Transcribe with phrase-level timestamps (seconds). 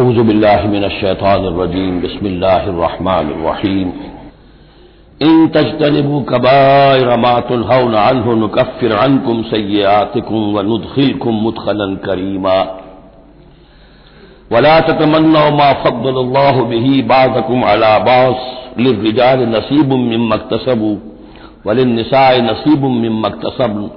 [0.00, 3.88] अऊज़बिल्लाहिमिनश्शैतानिर्रजीम बिस्मिल्लाहिर्रहमानिर्रहीम
[5.26, 12.56] इन तजतनिबू कबाइर मा तुनहौन अन्हु नुकफ्फिर अन्कुम सय्यिआतिकुम व नुदखिलकुम मुदखलन करीमा
[14.52, 18.48] वला ततमन्नौ मा फद्दलल्लाहु बिही बादकुम अला बास
[18.86, 20.92] लिर्रिजाल नसीबुम मिम्मा इक्तसबू
[21.66, 23.90] वलिन्निसाए नसीबुम मिम्मा इक्तसबन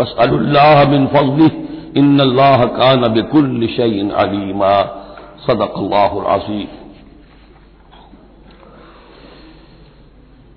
[0.00, 4.10] वसअलुल्लाह मिन फज़लिहि इन्नल्लाह कान बिकुल्लि शैइन
[5.42, 6.66] अलीमा सदक़ल्लाहुल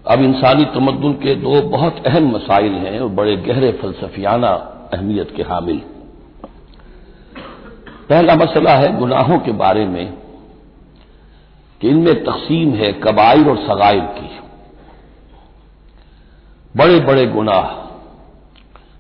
[0.08, 4.48] अब इंसानी तमद्दुन के दो बहुत अहम मसाइल हैं और बड़े गहरे फलसफियाना
[4.94, 5.78] अहमियत के हामिल।
[8.10, 10.14] पहला मसला है गुनाहों के बारे में
[11.82, 14.40] कि इनमें तकसीम है कबाइर और सगाइर की।
[16.78, 17.88] बड़े बड़े गुनाह।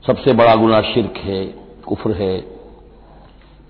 [0.08, 1.46] सबसे बड़ा गुनाह शिरक है,
[1.88, 2.57] कुफर है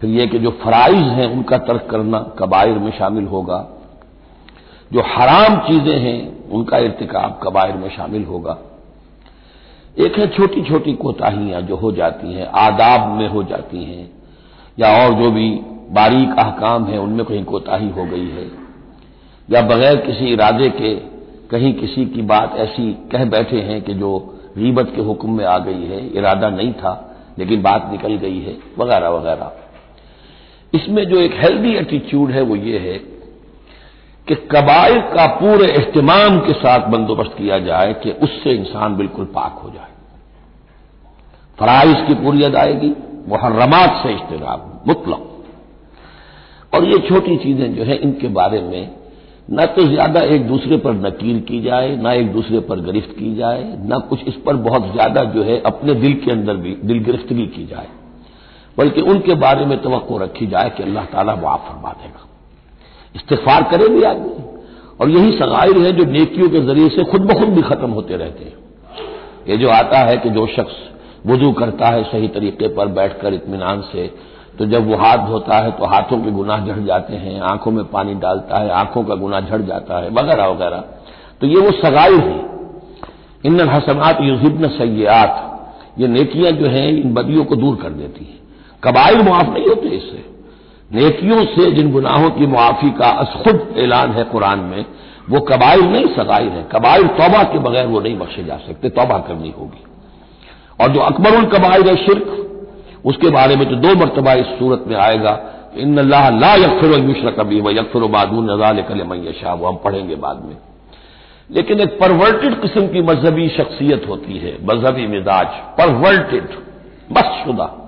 [0.02, 3.68] फिर यह कि जो फराइज हैं उनका तर्क करना कबायर में शामिल होगा।
[4.94, 8.58] जो हराम चीज़ें हैं उनका इरतकाब कबायर में शामिल होगा।
[10.00, 14.12] एक है छोटी छोटी कोताहियाँ जो हो जाती हैं, आदाब में हो जाती हैं,
[14.80, 15.50] या और जो भी
[15.90, 18.48] बारीक अहकाम है, उनमें कहीं कोताही हो गई है।
[19.50, 20.96] या बगैर किसी इरादे के
[21.48, 25.58] कहीं किसी की बात ऐसी कह बैठे हैं कि जो रीबत के हुक्म में आ
[25.58, 29.52] गई है, इरादा नहीं था, लेकिन बात निकल गई है, वगैरह वगैरह।
[30.74, 32.98] इसमें जो एक हेल्दी एटीट्यूड है वो ये है
[34.28, 39.62] कि कबाइल का पूरे एहतमाम के साथ बंदोबस्त किया जाए कि उससे इंसान बिल्कुल पाक
[39.64, 39.92] हो जाए।
[41.60, 42.94] फराइज की पूरी अदायगी,
[43.28, 45.34] मुहर्रमात से इज्तनाब, मुतलक।
[46.74, 48.96] और ये छोटी चीज़ें जो है, इनके बारे में
[49.52, 53.36] न तो ज़्यादा एक दूसरे पर नकीर की जाए, न एक दूसरे पर गिरफ्त की
[53.36, 57.00] जाए, न कुछ इस पर बहुत ज़्यादा जो है अपने दिल के अंदर भी दिल
[57.00, 57.88] गिरफ्तगी की जाए।
[58.78, 62.26] बल्कि उनके बारे में तो रखी जाए कि अल्लाह ताला मुआफ फरमा देगा।
[63.16, 64.44] इस्तेफार करे भी आदमी।
[65.02, 68.18] और यही सगाइर है जो नेकियों के ज़रिए से खुद ब खुद भी खत्म होते
[68.18, 68.54] रहते हैं।
[69.48, 70.78] ये जो आता है कि जो शख्स
[71.26, 74.08] वज़ू करता है सही तरीके पर बैठकर इतमान से
[74.60, 77.84] तो जब वो हाथ धोता है तो हाथों के गुनाह झड़ जाते हैं, आँखों में
[77.86, 80.84] पानी डालता है, आँखों का गुनाह झड़ जाता है, वगैरह वगैरह।
[81.42, 82.40] तो ये वो सगाई है।
[83.46, 88.40] इन हसनात युजिबन सयात ये नेकियाँ जो हैं, इन बदियों को दूर कर देती हैं।
[88.84, 90.26] कबाइल मुआफ नहीं होते इससे।
[90.92, 94.86] नेकियों से जिन गुनाहों की मुआफी का खुद ऐलान है कुरान में,
[95.30, 99.18] वो कबाइल नहीं, सगाइल है। कबाइल तोबा के बगैर वो नहीं बख्शे जा सकते, तोबा
[99.18, 99.84] करनी होगी।
[100.82, 102.44] और जो अकबरुल कबाइल है शिरक,
[103.06, 105.40] उसके बारे में तो दो मरतबा इस सूरत में आएगा।
[105.78, 108.00] इन अल्लाह ला यकफर युशर कभी व यकफर
[108.34, 110.56] नजाल कल मैशाह वो हम पढ़ेंगे बाद में।
[111.52, 116.48] लेकिन एक परवर्टेड किस्म की मजहबी शख्सियत होती है, मजहबी मिजाज परवर्टेड
[117.12, 117.87] बस शुदा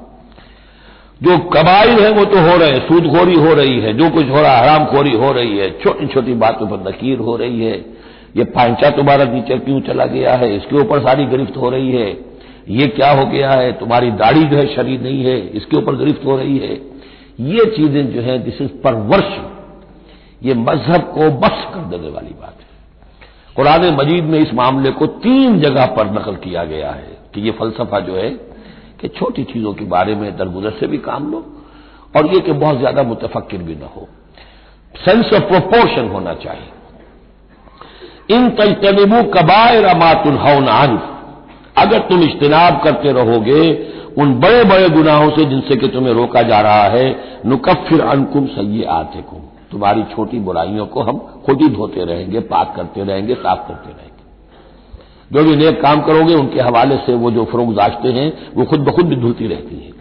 [1.23, 4.41] जो कबाइल है, वो तो हो रहे हैं, सूदखोरी हो रही है, जो कुछ हो
[4.41, 7.85] रहा है, हरामखोरी हो रही है, छोटी छोटी बातों पर नकीर हो रही है,
[8.37, 12.17] ये पांचा तुम्हारा नीचे क्यों चला गया है, इसके ऊपर सारी गिरफ्त हो रही है,
[12.69, 16.25] ये क्या हो गया है, तुम्हारी दाढ़ी जो है शरीर नहीं है, इसके ऊपर गिरफ्त
[16.25, 16.73] हो रही है,
[17.39, 19.37] ये चीज़ें जो है दिस इज़ परवर्ष
[20.43, 22.67] ये मज़हब को बस कर देने वाली बात है।
[23.55, 27.51] कुरान मजीद में इस मामले को तीन जगह पर नकल किया गया है कि ये
[27.51, 28.29] फलसफा जो है
[29.01, 31.39] कि छोटी चीज़ों के बारे में दरगुजर से भी काम लो
[32.13, 34.07] और ये कि बहुत ज़्यादा मुतफिर भी ना हो।
[34.95, 36.71] सेंस ऑफ़ प्रोपोर्शन होना चाहिए।
[38.29, 40.97] इन तजतनबू कबायर मातुल हौनान
[41.77, 43.61] अगर तुम इज्तनाब करते रहोगे
[44.17, 47.05] उन बड़े बड़े गुनाहों से जिनसे कि तुम्हें रोका जा रहा है
[47.45, 49.41] नुकफिर अनकुम सही आते कुम
[49.71, 54.18] तुम्हारी छोटी बुराइयों को हम खुद ही धोते रहेंगे पाक करते रहेंगे, साफ़ करते रहेंगे।
[55.33, 58.79] जो भी नेक काम करोगे, उनके हवाले से वो जो फरोग दाश्ते हैं, वो खुद
[58.79, 59.91] ब खुद भी धुलती रहती है।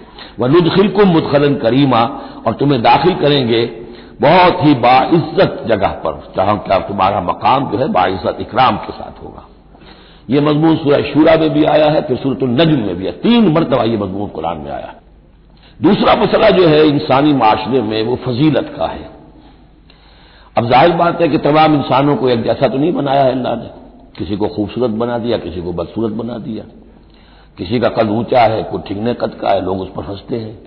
[0.40, 2.00] वह नुदखिल को मुदखलन करीमा,
[2.46, 3.64] और तुम्हें दाखिल करेंगे
[4.20, 9.22] बहुत ही बाइज्जत जगह पर, जहाँ क्या तुम्हारा मकाम जो है बाइज्जत, इकराम के साथ
[9.24, 9.46] होगा।
[10.30, 13.52] ये मजमून सूरह शूरा में भी आया है, फिर सूरत नजम में भी है। तीन
[13.52, 14.94] मरतबा ये मजमून कुरान में आया
[15.80, 19.10] दूसरा मसला जो है इंसानी माशरे में, वो फजीलत का है।
[20.56, 23.54] अब ज़ाहिर बात है कि तमाम इंसानों को एक जैसा तो नहीं बनाया है अल्लाह
[23.56, 23.70] ने।
[24.18, 26.64] किसी को खूबसूरत बना दिया, किसी को बदसूरत बना दिया।
[27.58, 30.58] किसी का कद ऊँचा है, कोई ठिकने कद का है, लोग उस पर हँसते हैं।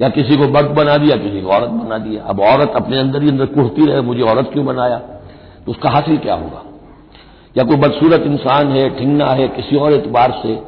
[0.00, 3.22] या किसी को मर्द बना दिया, किसी को औरत बना दिया। अब औरत अपने अंदर
[3.22, 4.98] ही अंदर कुहती रहे, मुझे औरत क्यों बनाया?
[5.66, 6.62] तो उसका हासिल क्या होगा?
[7.58, 10.62] या कोई बदसूरत इंसान है, ठिंगना है किसी और एतबार से,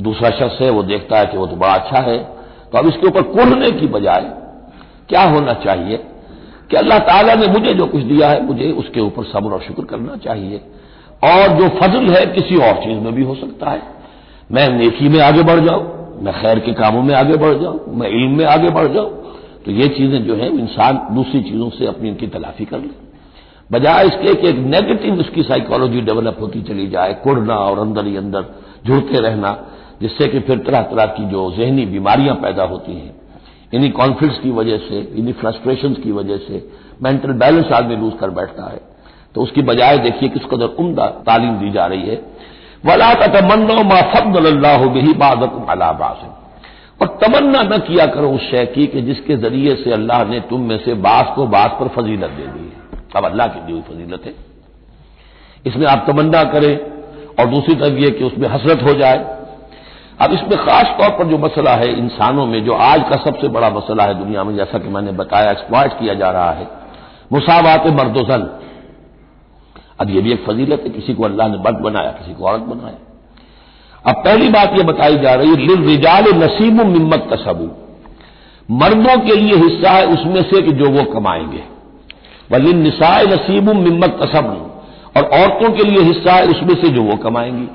[0.00, 2.38] दूसरा शख्स है, वो देखता है कि वो तो बड़ा अच्छा है
[2.72, 4.22] तो अब इसके ऊपर कुढ़ने की बजाय
[5.08, 5.96] क्या होना चाहिए?
[6.70, 9.84] कि अल्लाह ताला ने मुझे जो कुछ दिया है, मुझे उसके ऊपर सब्र और शुक्र
[9.84, 10.60] करना चाहिए।
[11.22, 13.82] और जो फजल है किसी और चीज़ में भी हो सकता है।
[14.50, 15.82] मैं नेकी में आगे बढ़ जाऊँ,
[16.22, 19.16] मैं खैर के कामों में आगे बढ़ जाऊँ, मैं इल्म में आगे बढ़ जाऊँ
[19.64, 22.88] तो ये चीज़ें जो है, इंसान दूसरी चीज़ों से अपनी इनकी तलाफी कर ले।
[23.70, 28.16] बजाय इसके कि एक नेगेटिव उसकी साइकोलॉजी डेवलप होती चली जाए कुड़ना और अंदर ही
[28.16, 28.44] अंदर
[28.86, 29.50] जुड़ते रहना,
[30.00, 33.14] जिससे कि फिर तरह तरह की जो जहनी बीमारियाँ पैदा होती हैं,
[33.74, 36.68] इन्हीं कॉन्फ्लिक्ट की वजह से, इन्हीं फ्रस्ट्रेशन की वजह से
[37.02, 38.80] मेंटल बैलेंस आदमी लूज कर बैठता है।
[39.34, 42.20] तो उसकी बजाय देखिए किस कदर उमदा तालीम दी जा रही है।
[42.84, 46.30] वला तमन्नो मा फद्दल्लाह बिही बादकुम अला बासिम
[47.00, 50.60] और तमन्ना न किया करो उस शय की कि जिसके ज़रिए से अल्लाह ने तुम
[50.60, 53.82] में से बास को बास पर फजीलत दे दी है। अब अल्लाह की दी हुई
[53.82, 54.34] फजीलत है।
[55.66, 56.74] इसमें आप तमन्ना करें
[57.40, 59.18] और दूसरी तरफ़ यह कि उसमें हसरत हो जाए।
[60.20, 63.68] अब इसमें खास तौर पर जो मसला है इंसानों में, जो आज का सबसे बड़ा
[63.70, 66.66] मसला है दुनिया में, जैसा कि मैंने बताया एक्सप्लॉयट किया जा रहा है।
[67.32, 68.48] मुसावात मर्दोजन
[70.00, 72.60] अब यह भी एक फजीलत है, किसी को अल्लाह ने मर्द बनाया, किसी को औरत
[72.60, 72.96] बनाया।
[74.06, 77.70] अब पहली बात यह बताई जा रही है लिल रिजाल नसीब मिम्मत तसबू
[78.70, 81.62] मर्दों के लिए हिस्सा है, उसमें से कि जो वो कमाएँगे।
[82.52, 84.70] वलिन निसाए नसीब मिम्मत तसबू
[85.20, 87.68] और औरतों के लिए हिस्सा है, उसमें से जो वो कमाएँगी।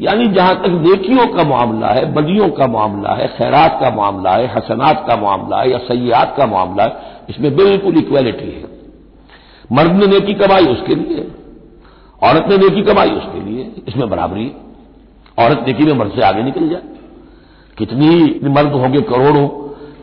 [0.00, 4.46] यानी जहाँ तक नेकियों का मामला है बदियों का मामला है, खैरात का मामला है,
[4.46, 6.96] हसनात का मामला है, या सयाहत का मामला है,
[7.30, 8.74] इसमें बिल्कुल इक्वलिटी है।
[9.72, 11.43] मर्द ने नेकी कमाई, उसके लिए।
[12.24, 14.50] औरत ने नेकी कमाई उसके लिए, इसमें बराबरी
[15.38, 16.82] औरत नेकी में मर्द से आगे निकल जाए
[17.78, 19.46] कितनी मर्द होंगे करोड़ों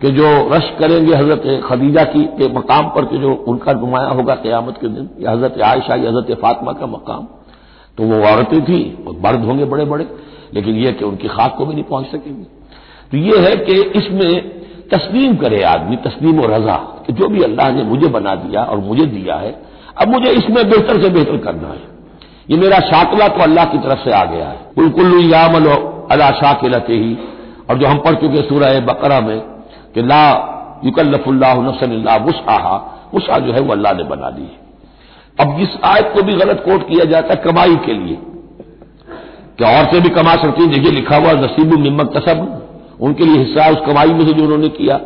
[0.02, 4.36] कि जो रश करेंगे हज़रत खदीजा की के मकाम पर कि जो उनका नुमाया होगा
[4.38, 7.28] क्यामत के दिन, या हज़रत आयशा, या हज़रत फातमा का मकाम
[7.98, 10.08] तो वो औरतें थी वो मर्द होंगे बड़े बड़े
[10.54, 12.44] लेकिन यह कि उनकी खाक को भी नहीं पहुँच सकेंगे।
[13.12, 14.34] तो ये है कि इसमें
[14.90, 16.76] तस्लीम करे आदमी, तस्लीम और रजा,
[17.06, 19.52] कि जो भी अल्लाह ने मुझे बना दिया और मुझे दिया है,
[19.98, 21.91] अब मुझे इसमें बेहतर से बेहतर करना है।
[22.52, 25.68] ये मेरा शाकला तो अल्लाह की तरफ़ से आ गया है। कुलकुल्लु यामल
[26.12, 27.18] अला शाकिलते ही।
[27.70, 29.40] और जो हम पढ़ चुके सूरह बकरा में,
[29.96, 30.24] कि ला
[30.86, 31.92] युकल्लफुल्लाह नफसन
[32.26, 32.76] वुसहा
[33.14, 34.60] वुसहा जो है वो अल्लाह ने बना दी है।
[35.38, 38.18] अब जिस आयत को भी गलत कोट किया जाता है कमाई के लिए,
[39.58, 40.72] क्या औरतें भी कमा सकती हैं?
[40.72, 42.38] देखिए, लिखा हुआ नसीब निमक तसब
[43.02, 45.00] उनके लिए हिस्सा उस कमाई में से जो उन्होंने किया।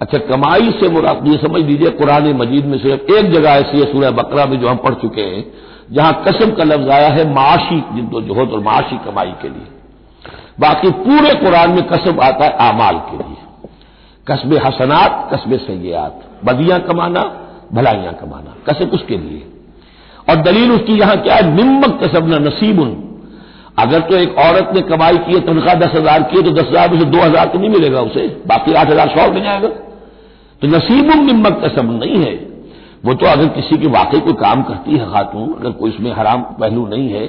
[0.00, 3.92] अच्छा कमाई से मुराद, ये समझ लीजिए कुरान मजीद में सिर्फ़ एक जगह ऐसी है
[3.92, 5.44] सूर्य बकरा में जो हम पढ़ चुके हैं
[5.90, 9.66] जहाँ कसम का लफ्ज आया है माशी जिद्दोजहद और माशी कमाई के लिए।
[10.60, 13.36] बाकी पूरे कुरान में कसम आता है आमाल के लिए।
[14.26, 17.22] कस्बे हसनात, कस्बे सयात बदियाँ कमाना,
[17.74, 19.42] भलाइयाँ कमाना। कसम उसके लिए।
[20.28, 21.54] और दलील उसकी यहाँ क्या है?
[21.54, 22.90] निम्मक कसब न नसीबुन।
[23.78, 26.68] अगर तो एक औरत ने कमाई की है, तनख्वाह दस हज़ार की है तो दस
[26.68, 29.68] हज़ार में से दो हज़ार तो नहीं मिलेगा उसे। बाकी आठ हज़ार सौ मिल जाएगा।
[29.68, 32.34] तो नसीबुन निम्मक कसब नहीं है।
[33.04, 36.42] वो तो अगर किसी की वाकई कोई काम करती है खातून, अगर कोई उसमें हराम
[36.60, 37.26] पहलू नहीं है,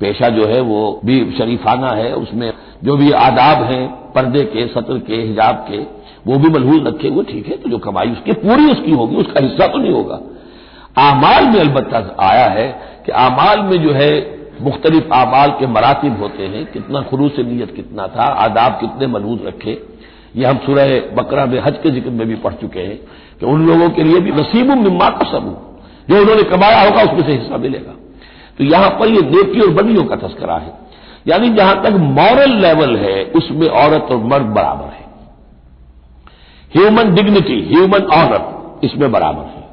[0.00, 2.52] पेशा जो है वो भी शरीफाना है, उसमें
[2.84, 5.78] जो भी आदाब हैं, पर्दे के, सत्र के, हिजाब के,
[6.26, 9.40] वो भी मलहूज रखे हुए ठीक है तो जो कमाई उसकी पूरी उसकी होगी, उसका
[9.40, 10.20] हिस्सा तो नहीं होगा।
[10.98, 12.68] आमाल में अलबत् आया है
[13.06, 14.12] कि आमाल में जो है
[14.62, 19.80] मुख्तलिफ़ आमाल के मरातब होते हैं, कितना खरूस नीयत कितना था, आदाब कितने मलहूज रखे,
[20.36, 22.98] ये हम सुरह बकरा में हज के ज़िक्र में भी पढ़ चुके हैं।
[23.40, 25.56] कि उन लोगों के लिए भी नसीब मिम्मा का सबू
[26.10, 27.92] जो उन्होंने कमाया होगा, उसमें से हिस्सा मिलेगा।
[28.58, 30.74] तो यहाँ पर यह नेकी और बदियों का तस्करा है।
[31.28, 35.10] यानी जहाँ तक मॉरल लेवल है, उसमें औरत और मर्द बराबर है।
[36.76, 39.68] ह्यूमन डिग्निटी ह्यूमन ऑनर इसमें बराबर है।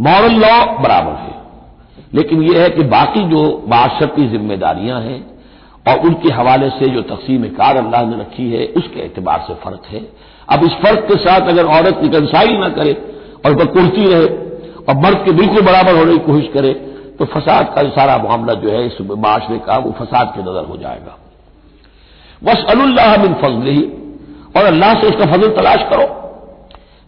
[0.00, 1.42] मॉरल लॉ बराबर है।
[2.14, 5.32] लेकिन यह है कि बाकी जो माशरती जिम्मेदारियाँ हैं,
[5.88, 9.82] और उनके हवाले से जो तकसीम कार अल्लाह ने रखी है, उसके एतबार से फ़र्क
[9.88, 12.92] है। अब इस फ़र्क के साथ अगर औरत निकनसाई ना करे
[13.46, 14.26] और वह कुर्ती रहे
[14.82, 16.72] और मर्द के बिल्कुल बराबर होने की कोशिश करे
[17.18, 20.76] तो फसाद का सारा मामला जो है इस माशरे का वो फसाद के नज़र हो
[20.76, 21.16] जाएगा।
[22.42, 23.82] बस अल्लाह मिन फजल ही
[24.56, 26.06] और अल्लाह से उसका फजल तलाश करो।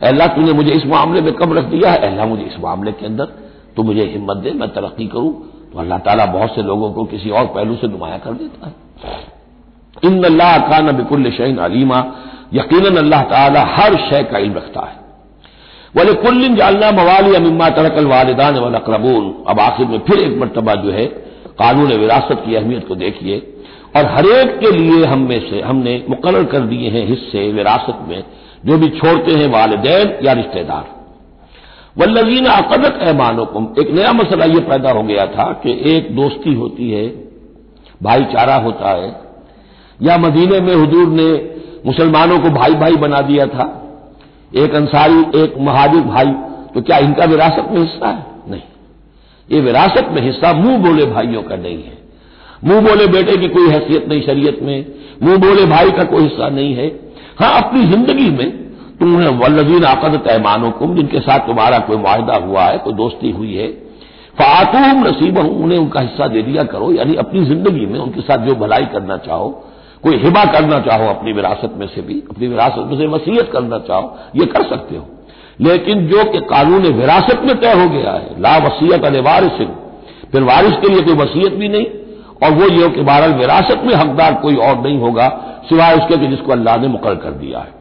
[0.01, 3.07] अल्लाह, तूने मुझे इस मामले में कब रख दिया है। अल्लाह, मुझे इस मामले के
[3.07, 3.25] अंदर
[3.77, 5.33] तू मुझे हिम्मत दे, मैं तरक्की करूँ।
[5.73, 8.75] तो अल्लाह ताला बहुत से लोगों को किसी और पहलू से नुमाया कर देता है।
[10.05, 12.01] इन अल्लाह का न बिकुल शहीन अलीमा
[12.55, 15.03] यकीन अल्लाह ताला हर शय का इल्म रखता है।
[15.95, 20.75] बोले कुल्लिन जालना मवाली अमिमा तरकल वालदान वाल अकरबून। अब आखिर में फिर एक मरतबा
[20.75, 21.05] जो है,
[21.59, 23.37] कानून विरासत की अहमियत को देखिए
[23.97, 28.23] और हरेक के लिए हम में से, हमने मुकर कर दिए हैं हिस्से विरासत में,
[28.67, 30.85] जो भी छोड़ते हैं वालदेन या रिश्तेदार।
[31.99, 32.99] वल्लजीन अकदत
[33.53, 37.07] को एक नया मसला यह पैदा हो गया था कि एक दोस्ती होती है,
[38.03, 39.11] भाईचारा होता है,
[40.01, 41.29] या मदीने में हजूर ने
[41.85, 43.65] मुसलमानों को भाई भाई बना दिया था,
[44.53, 46.33] एक अंसारी, एक महाजिर भाई
[46.75, 48.25] तो क्या इनका विरासत में हिस्सा है?
[48.51, 48.63] नहीं।
[49.49, 51.99] ये विरासत में हिस्सा मुँह बोले भाइयों का नहीं है।
[52.65, 54.87] मुँह बोले बेटे की कोई हैसियत नहीं शरीयत में,
[55.23, 56.87] मुँह बोले भाई का कोई हिस्सा नहीं है।
[57.41, 58.51] हाँ, अपनी ज़िंदगी में
[59.01, 63.55] तुम्हें वल्लजीन आकद पैमानों को, जिनके साथ तुम्हारा कोई माहिदा हुआ है, कोई दोस्ती हुई
[63.55, 63.69] है,
[64.39, 68.47] फातूम नसीब हूँ उन्हें उनका हिस्सा दे दिया करो, यानी अपनी ज़िंदगी में उनके साथ
[68.47, 69.49] जो भलाई करना चाहो
[70.05, 73.79] कोई हिबा करना चाहो अपनी विरासत में से भी, अपनी विरासत में से वसीयत करना
[73.79, 75.07] चाहो, ये कर सकते हो।
[75.61, 79.67] लेकिन जो कि कानून विरासत में तय हो गया है, ला वसीयत अल वारिस
[80.33, 81.87] फिर वारिस के लिए कोई वसीयत भी नहीं,
[82.43, 85.29] और वो ये कि बहरल विरासत में हकदार कोई और नहीं होगा,
[85.69, 87.73] सिवाय उसके कि जिसको अल्लाह ने मुकर कर दिया है।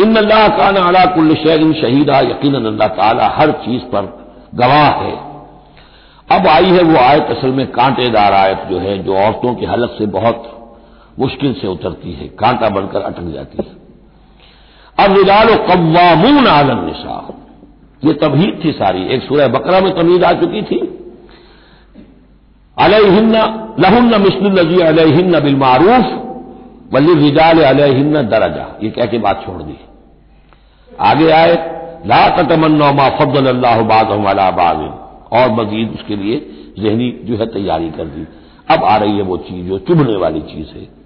[0.00, 4.02] इन अल्लाह कान अला कुल शैन शहीदा यकीन अल्लाह ताला हर चीज़ पर
[4.54, 5.12] गवाह है।
[6.30, 9.94] अब आई है वो आयत असल में कांटेदार आयत जो है, जो औरतों की हालत
[9.98, 10.61] से बहुत
[11.18, 13.82] मुश्किल से उतरती है, कांटा बनकर अटक जाती है।
[15.06, 17.34] अब रिजाल कव्वामून आलम निशा
[18.04, 20.98] ये तबहीद थी सारी। एक सूरह बकरा में तमीद आ चुकी थी।
[22.78, 26.18] अलहिन्ना, लहुन्ना मिसल नजी अलहिन्ना बिलमारूफ
[26.92, 29.76] वली रिजाल अलहिन्ना दरजा। ये कह के बात छोड़ दी।
[31.00, 31.54] आगे आए,
[32.06, 33.78] ला तमन्ना मा फजल अल्लाह
[35.32, 38.26] और मजीद उसके लिए जहनी जो है तैयारी कर दी।
[38.70, 41.01] अब आ रही है वो चीज़, जो चुभने वाली चीज़ है।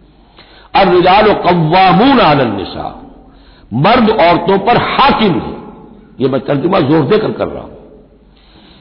[0.77, 2.89] अब रिजाल कव्वामून आलनिसा
[3.81, 5.55] मर्द औरतों पर हाकिम है
[6.21, 7.75] ये मैं तर्जुमा ज़ोर देकर कर रहा हूँ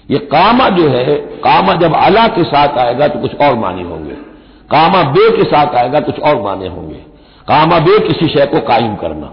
[0.10, 4.16] ये कामा जो है कामा जब अला के साथ आएगा तो कुछ और माने होंगे
[4.70, 7.02] कामा बे के साथ आएगा कुछ और माने होंगे
[7.48, 9.28] कामा बे किसी शय को कायम करना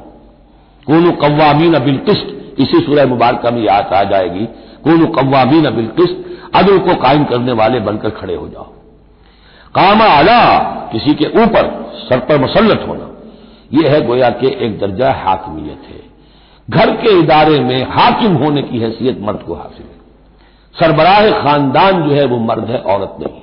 [0.87, 4.47] कौन कव्वामीन बिलकिस्त इसी सूरह मुबारक में याद आ जाएगी
[4.85, 8.71] कौन कव्वामीन बिलकिस्त अदल को कायम करने वाले बनकर खड़े हो जाओ
[9.75, 10.59] कामा अला,
[10.93, 11.71] किसी के ऊपर,
[12.09, 13.09] सर पर मसलत होना।
[13.75, 16.01] यह है गोया के एक दर्जा हाकमियत है।
[16.69, 20.01] घर के इदारे में हाकिम होने की हैसियत मर्द को हासिल है।
[20.75, 23.41] सरबराह खानदान जो है वो मर्द है, औरत नहीं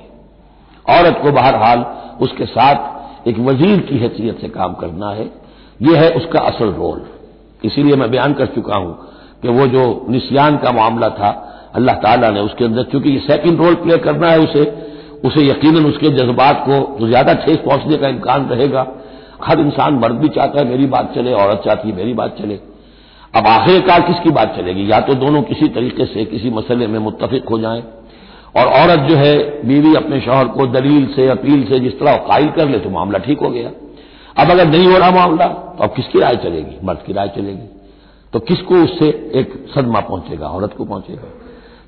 [0.86, 1.84] औरत को बहरहाल
[2.20, 5.30] उसके साथ एक वज़ीर की हैसियत से काम करना है।
[5.82, 7.02] यह है उसका असल रोल।
[7.64, 8.92] इसीलिए मैं बयान कर चुका हूँ
[9.42, 11.30] कि वो जो निसियान का मामला था,
[11.74, 14.64] अल्लाह ताला ने उसके अंदर, चूँकि ये सेकंड रोल प्ले करना है उसे
[15.24, 18.86] उसे यकीनन उसके जज्बात को तो ज़्यादा ठेस पहुँचने का इम्कान रहेगा।
[19.44, 22.58] हर इंसान मर्द भी चाहता है मेरी बात चले, औरत चाहती है मेरी बात चले।
[23.34, 24.90] अब आखिरकार किसकी बात चलेगी?
[24.90, 27.82] या तो दोनों किसी तरीके से किसी मसले में मुतफिक हो जाएँ
[28.56, 32.48] और औरत जो है बीवी अपने शौहर को दलील से, अपील से जिस तरह कायल
[32.50, 33.70] कर ले तो मामला ठीक हो गया।
[34.36, 36.76] अब अगर नहीं हो रहा मामला तो अब किसकी राय चलेगी?
[36.84, 37.68] मर्द की राय चलेगी।
[38.32, 40.48] तो किसको उससे एक सदमा पहुंचेगा?
[40.48, 41.28] औरत को पहुंचेगा।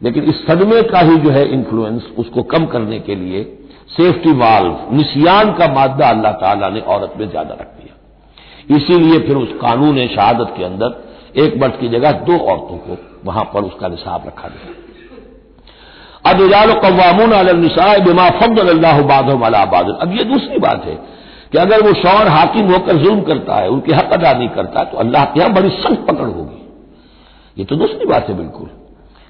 [0.03, 3.43] लेकिन इस सदमे का ही जो है इन्फ्लुएंस उसको कम करने के लिए
[3.91, 9.37] सेफ्टी वाल्व निसियान का मादा अल्लाह ताला ने औरत में ज़्यादा रख दिया। इसीलिए फिर
[9.37, 13.89] उस कानून शहादत के अंदर एक मर्द की जगह दो औरतों को वहाँ पर उसका
[13.89, 14.73] निसाब रखा गया।
[16.25, 20.95] अब इजाल कवामून अलनिसाए बिमा फल अल्लाह अब यह दूसरी बात है
[21.53, 24.99] कि अगर वो शौर हाकिम होकर जुल्म करता है, उनके हक अदा नहीं करता तो
[24.99, 26.61] अल्लाह के यहाँ बड़ी सख्त पकड़ होगी।
[27.57, 28.71] ये तो दूसरी बात है बिल्कुल।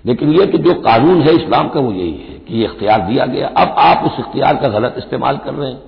[0.04, 3.26] लेकिन यह कि जो कानून है इस्लाम का वो यही है कि ये इख्तियार दिया
[3.26, 5.80] गया। अब आप उस इख्तियार का गलत इस्तेमाल कर रहे हैं।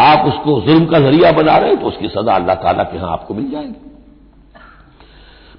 [0.00, 3.12] आप उसको जुल्म का ज़रिया बना रहे हैं तो उसकी सजा अल्लाह ताला के यहाँ
[3.12, 3.74] आपको मिल जाएगी।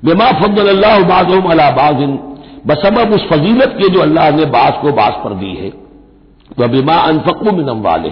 [0.04, 2.20] बेमा फजल अल्लाह बाज़म अलाबाजिन
[2.68, 5.72] बसबब उस फजीलत के जो अल्लाह ने बास को बास पर दी है
[6.60, 8.10] वह बेमा अनफकू मिनम वाले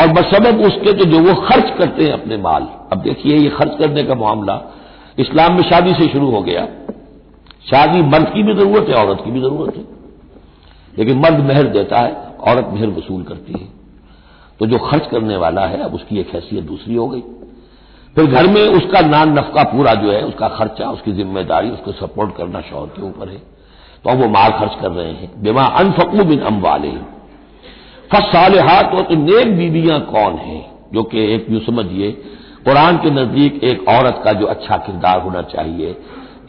[0.00, 3.78] और बसबब उसके कि जो वो खर्च करते हैं अपने माल। अब देखिए ये खर्च
[3.78, 4.60] करने का मामला
[5.18, 6.66] इस्लाम में शादी से शुरू हो गया।
[7.70, 9.84] शादी मर्द की भी ज़रूरत है, औरत की भी ज़रूरत है।
[10.98, 13.68] लेकिन मर्द मेहर देता है, औरत मेहर वसूल करती है।
[14.60, 17.20] तो जो खर्च करने वाला है, अब उसकी एक हैसियत दूसरी हो गई।
[18.14, 22.36] फिर घर में उसका नान नफका पूरा जो है, उसका खर्चा, उसकी ज़िम्मेदारी, उसको सपोर्ट
[22.36, 23.38] करना शौहर के ऊपर है।
[24.04, 26.90] तो अब वो माल खर्च कर रहे हैं। बेमा अनफकू बिन अम वाले
[28.12, 30.72] फस साल हाथ तो नेक बीबियाँ कौन हैं?
[30.94, 32.10] जो कि एक यूँ समझिए,
[32.64, 35.96] कुरान के नज़दीक एक औरत का जो अच्छा किरदार होना चाहिए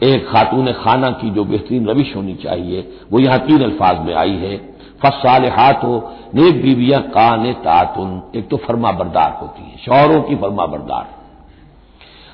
[0.02, 4.34] एक खातून खाना की जो बेहतरीन रविश होनी चाहिए, वो यहाँ तीन अल्फाज में आई
[4.36, 4.56] है।
[5.02, 5.96] फसाल हाथ हो
[6.34, 11.06] नेक बीवियाँ कान तातुन एक तो फर्मा बरदार होती है शौहरों की फर्मा बरदार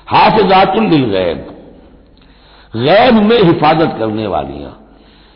[0.07, 1.53] हाफिजातुल गैब
[2.73, 4.71] गैब में हिफाजत करने वालियाँ।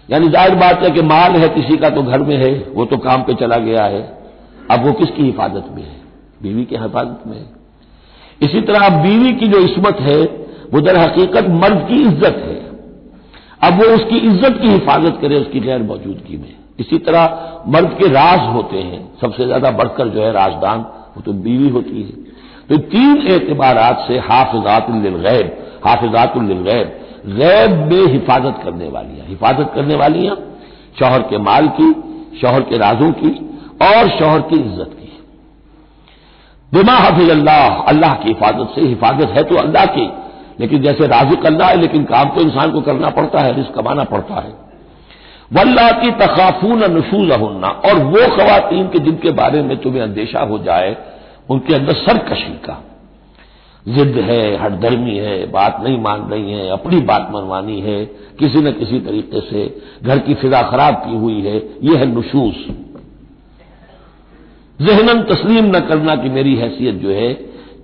[0.09, 2.98] यानी ज़ाहिर बात है कि माल है, किसी का तो घर में है, वो तो
[2.98, 4.01] काम पे चला गया है।
[4.71, 5.98] अब वो किसकी हिफाजत में है?
[6.43, 7.45] बीवी की हिफाजत में
[8.41, 10.19] इसी तरह बीवी की जो इसमत है
[10.74, 12.58] वो दर हकीकत मर्द की इज़्ज़त है।
[13.62, 18.08] अब वो उसकी इज़्ज़त की हिफाजत करे उसकी गैर मौजूदगी में। इसी तरह मर्द के
[18.10, 20.80] राज होते हैं। सबसे ज़्यादा बढ़कर जो है राजदान,
[21.16, 22.12] वो तो बीवी होती है।
[22.70, 25.52] तो तीन एतबार से हाफिजातुल्लैब
[25.86, 26.96] हाफिजातुल्लैब
[27.30, 30.36] गैब में हिफाजत करने वालियाँ हिफाजत करने वालियाँ
[31.00, 31.92] शौहर के माल की,
[32.42, 33.30] शौहर के राजों की
[33.84, 35.12] और शौहर की इज़्ज़त की।
[36.72, 40.08] बिमा हाफिज अल्लाह अल्लाह की हिफाजत से हिफाजत है तो अल्लाह की।
[40.60, 44.04] लेकिन जैसे राजुक अल्लाह है, लेकिन काम तो इंसान को करना पड़ता है, रिस्क कमाना
[44.04, 44.54] पड़ता है।
[45.54, 50.58] वल्ला की तकाफून नशूज होना और वो खवतिन के जिनके बारे में तुम्हें अंदेशा हो
[50.60, 50.96] जाए,
[51.50, 52.84] उनके अंदर सरकशी का।
[53.86, 58.06] जिद है हटधर्मी है, बात नहीं मान रही है, अपनी बात मनवानी है,
[58.39, 59.63] किसी न किसी तरीके से
[60.04, 62.66] घर की फिजा खराब की हुई है यह है नशूस
[64.80, 67.32] जहनन तस्लीम न करना कि मेरी हैसियत जो है,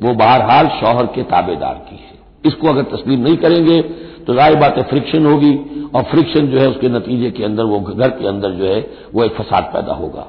[0.02, 2.15] वो बहरहाल शौहर के ताबेदार की है।
[2.46, 3.82] इसको अगर तस्लीम नहीं करेंगे
[4.22, 5.54] तो ज़ाहिर बात फ्रिक्शन होगी
[5.96, 8.80] और फ्रिक्शन जो है उसके नतीजे के अंदर, वो घर के अंदर जो है,
[9.14, 10.28] वो एक फसाद पैदा होगा।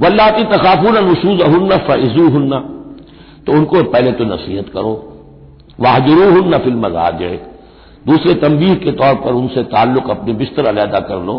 [0.00, 2.58] वल्लाती तकाफून नशूज हन्ना फ़ैजू हन्ना
[3.46, 4.92] तो उनको पहले तो नसीहत करो।
[5.80, 7.22] वाहजरू हन्ना फिल मजाज
[8.06, 11.34] दूसरे तंबीह के तौर पर उनसे ताल्लुक अपने बिस्तर अलहदा कर लो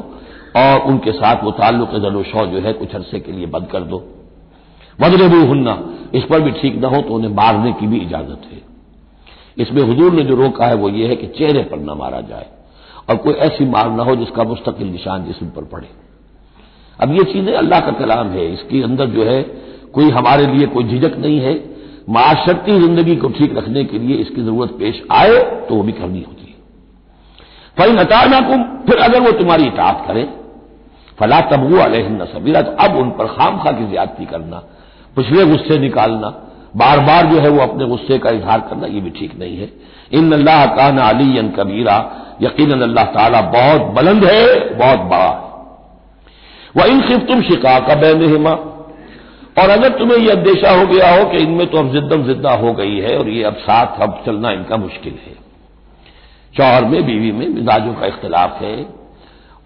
[0.57, 4.03] और उनके साथ वो ताल्लुक जलोशौ जो है, कुछ अरसे के लिए बंद कर दो।
[4.99, 5.77] वजरबू हन्ना
[6.15, 8.61] इस पर भी ठीक न हो तो उन्हें मारने की भी इजाज़त है।
[9.57, 12.47] इसमें हजूर ने जो रोका है वो ये है कि चेहरे पर न मारा जाए
[13.09, 15.87] और कोई ऐसी मार ना हो जिसका मुस्तकिल निशान जिसम पर पड़े।
[16.99, 19.41] अब ये चीज़ें अल्लाह का कलाम है। इसके अंदर जो है,
[19.93, 21.53] कोई हमारे लिए कोई झिझक नहीं है।
[22.09, 25.37] माशरती ज़िंदगी को ठीक रखने के लिए इसकी ज़रूरत पेश आए
[25.67, 26.55] तो वो भी करनी होती है।
[27.77, 30.25] फई नताना कुम फिर अगर वो तुम्हारी इतात करें,
[31.17, 34.57] फला तबू अलहन सबीरा तो अब उन पर खाम खा की ज्यादती करना,
[35.15, 36.29] पिछले गुस्से निकालना
[36.73, 39.69] बार बार जो है वो अपने गुस्से का इजहार करना, ये भी ठीक नहीं है।
[40.11, 41.97] इन अल्लाह कान अली कबीरा।
[42.41, 45.41] यकीन अल्लाह ताला बहुत बुलंद है, बहुत बड़ा है।
[46.77, 48.47] वह इन सिर्फ़ तुम शिका का बैन
[49.55, 52.71] और अगर तुम्हें यह अंदेशा हो गया हो कि इनमें तो अब जिद्दम जिद्दा हो
[52.73, 55.33] गई है और ये अब साथ अब चलना इनका मुश्किल है।
[56.53, 58.75] चौहर में, बीवी में मिजाजों का इख्तलाफ है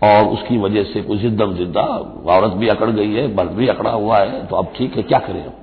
[0.04, 1.82] और उसकी वजह से कोई जिद्दम जिद्दा,
[2.28, 5.20] औरत भी अकड़ गई है, मर्द भी अकड़ा हुआ है तो अब ठीक है, क्या
[5.20, 5.54] करें हम?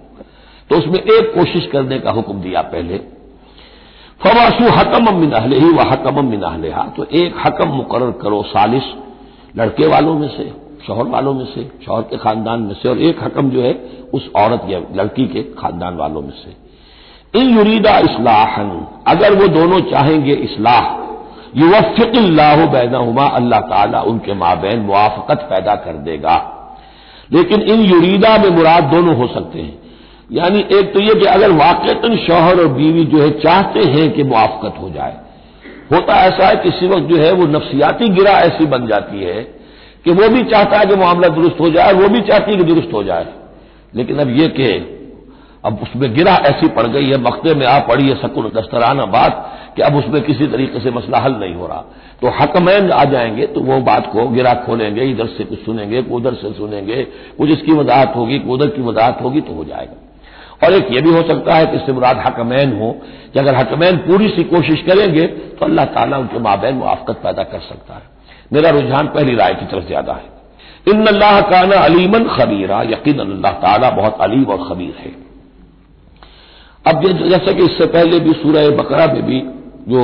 [0.71, 2.99] तो उसमें एक कोशिश करने का हुक्म दिया पहले।
[4.21, 8.83] फवासु हकम मिनाहले ही व हकम मिनाहले तो एक हकम मुकर करो सालिस
[9.57, 10.51] लड़के वालों में से,
[10.87, 13.73] शोहर वालों में से, शोहर के खानदान में से, और एक हकम जो है
[14.15, 16.57] उस औरत या लड़की के खानदान वालों में से।
[17.41, 21.05] इन युरीदा इसलाहन, अगर वो दोनों चाहेंगे इसलाह
[21.57, 26.37] युवफ़िल्लाह बैनाहुमा, अल्लाह ताला उनके माबेन मुआफ़त पैदा कर देगा।
[27.33, 29.84] लेकिन इन युरीदा में मुराद दोनों हो सकते हैं।
[30.33, 34.23] यानी एक तो यह कि अगर वाकता शौहर और बीवी जो है चाहते हैं कि
[34.23, 35.17] मुआफ़त हो जाए,
[35.93, 39.43] होता ऐसा है किसी वक्त जो है वो नफसियाती गिरा ऐसी बन जाती है
[40.05, 42.65] कि वो भी चाहता है कि मामला दुरुस्त हो जाए, वो भी चाहती है कि
[42.65, 43.27] दुरुस्त हो जाए।
[43.95, 44.91] लेकिन अब यह कि
[45.65, 49.53] अब उसमें गिरा ऐसी पड़ गई है मख्ते में आ पड़ी है सकुन दस्तराना बात
[49.77, 51.85] कि अब उसमें किसी तरीके से मसला हल नहीं हो रहा।
[52.23, 56.35] तो हकमैन आ जाएँगे तो वो बात को गिरा खोलेंगे, इधर से कुछ सुनेंगे उधर
[56.35, 57.03] से सुनेंगे,
[57.39, 60.04] कुछ इसकी वजाहत होगी उधर की वजाहत होगी तो हो जाएगा।
[60.65, 62.91] और एक ये भी हो सकता है कि इससे मुराद हकमैन हो,
[63.33, 67.61] कि अगर हकमैन पूरी सी कोशिश करेंगे तो अल्लाह ताला उनके माबैन मुआफ़त पैदा कर
[67.63, 68.03] सकता है।
[68.53, 70.33] मेरा रुझान पहली राय की तरफ़ ज़्यादा है।
[70.87, 75.13] इन अल्लाह काना अलीमन खबीरा, यकीन अल्लाह ताला बहुत अलीम और खबीर है।
[76.85, 79.41] अब जैसे कि इससे पहले भी सूरह बकरा में भी
[79.89, 80.03] जो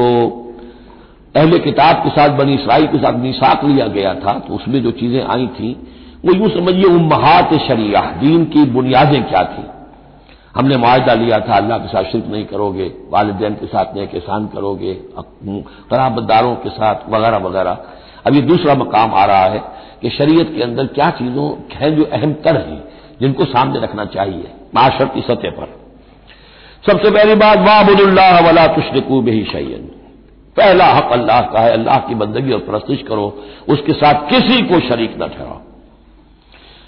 [1.35, 4.91] पहले किताब के साथ बनी इसराइल के साथ मिसाक लिया गया था तो उसमें जो
[4.93, 5.73] चीज़ें आई थी,
[6.25, 9.63] वो यूँ समझिए उम्महात शरिया दीन की बुनियादें क्या थी।
[10.55, 14.47] हमने मुआवजा लिया था, अल्लाह के साथ शिरक नहीं करोगे, वालदेन के साथ नेक एहसान
[14.47, 14.95] करोगे
[15.91, 17.79] कराबदारों के साथ, वगैरह वगैरह।
[18.27, 19.63] अब ये दूसरा मकाम आ रहा है
[20.03, 22.83] कि शरीयत के अंदर क्या चीज़ों, हैं जो अहम तर हैं,
[23.21, 25.79] जिनको सामने रखना चाहिए माशर की सतह पर।
[26.85, 29.89] सबसे पहली बात वाबुल्लाह वला तुशरकू बही शैन
[30.57, 33.27] पहला हक अल्लाह का है, अल्लाह की बंदगी और प्रस्तुश करो,
[33.69, 35.61] उसके साथ किसी को शरीक न ठहराओ।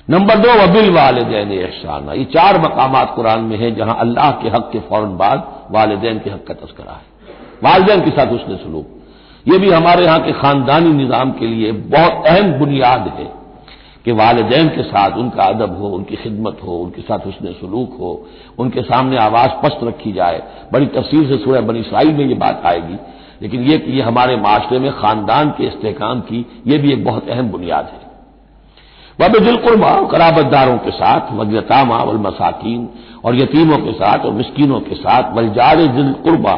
[0.09, 4.71] नंबर दो, वबिल वालदेन एहसाना। ये चार मकाम कुरान में है जहाँ अल्लाह के हक
[4.73, 7.35] के फ़ौरन बाद वालदेन के हक का तस्करा है।
[7.65, 8.87] वालदेन के साथ उसने सलूक।
[9.49, 13.31] ये भी हमारे यहाँ के खानदानी निज़ाम के लिए बहुत अहम बुनियाद है
[14.05, 18.27] कि वालदेन के साथ उनका अदब हो, उनकी खिदमत हो, उनके साथ उसने सलूक हो,
[18.59, 22.63] उनके सामने आवाज़ पस्त रखी जाए। बड़ी तफसील से सूर्य बनी इसराइल में ये बात
[22.67, 22.99] आएगी।
[23.43, 27.29] लेकिन ये कि ये हमारे माशरे में खानदान के इस्तेकाम की, ये भी एक बहुत
[27.29, 28.12] अहम बुनियाद है।
[29.23, 32.89] वह दिलकुर्बा कराबतदारों के साथ वजतामा वल मसाकिन,
[33.25, 36.53] और यतीमों के साथ, और मिसकीनों के साथ वलजार दिलकुर्बा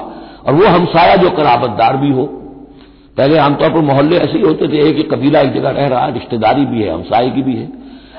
[0.46, 2.24] और वो हमसाया जो कराबतदार भी हो।
[3.16, 6.14] पहले आमतौर पर मोहल्ले ऐसे ही होते थे, एक कबीला एक जगह रह रहा है,
[6.14, 7.68] रिश्तेदारी भी है, हमसाए की भी है।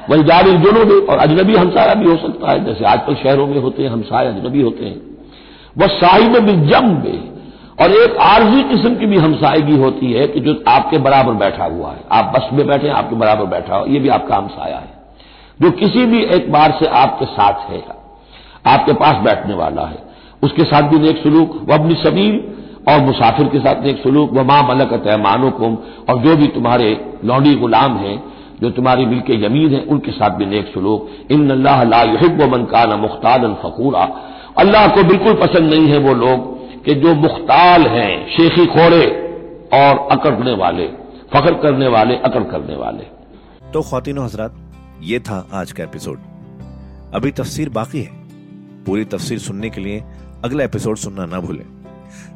[0.10, 3.60] वही जारी दोनों भी और अजनबी हमसाया भी हो सकता है, जैसे आजकल शहरों में
[3.60, 5.02] होते हैं, हमसाए अजनबी होते हैं।
[5.78, 7.35] वह साहिब में जम में
[7.82, 11.92] और एक आरजी किस्म की भी हमसाएगी होती है कि जो आपके बराबर बैठा हुआ
[11.92, 14.94] है। आप बस में बैठे, आपके बराबर बैठा हो। ये भी आपका हमसाया है।
[15.62, 17.84] जो किसी भी एक बार से आपके साथ है,
[18.68, 19.98] आपके पास बैठने वाला है,
[20.44, 22.44] उसके साथ भी नेक सलूक वबनी सबील
[22.90, 25.78] और मुसाफिर के साथ नेक सलूक व माँ मलकत मानो कुम
[26.10, 28.24] और जो भी तुम्हारे लौंडी गुलाम हैं,
[28.62, 32.64] जो तुम्हारी मिल के ज़मीन है, उनके साथ भी नेक सलूक। इन अल्लाह लाहिब मन
[32.64, 34.10] का न मुख्ताल फकूरा।
[34.58, 36.55] अल्लाह को बिल्कुल पसंद नहीं है वो लोग।
[36.86, 39.06] कि जो मुख्ताल हैं, शेखी खोड़े
[39.74, 40.88] और अकड़ने वाले,
[41.34, 43.04] फख्र करने वाले, अकड़ करने वाले।
[43.72, 44.56] तो खातिन हजरात,
[45.02, 46.20] ये था आज का एपिसोड।
[47.14, 48.12] अभी तफसीर बाकी है।
[48.86, 50.04] पूरी तफसीर सुनने के लिए
[50.44, 51.66] अगला एपिसोड सुनना ना भूलें।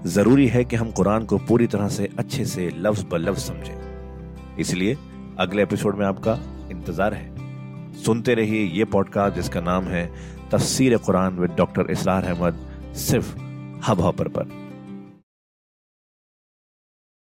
[0.06, 4.58] ज़रूरी है कि हम कुरान को पूरी तरह से अच्छे से लफ्ज ब लफ्ज समझें।
[4.60, 4.98] इसलिए
[5.40, 6.38] अगले एपिसोड में आपका
[6.72, 10.06] इंतज़ार है। सुनते रहिए ये पॉडकास्ट जिसका नाम है
[10.52, 12.60] तफसीर Quran with doctor Israr Ahmad,
[12.96, 13.49] सिर्फ़
[13.88, 14.59] हब हॉपर पर।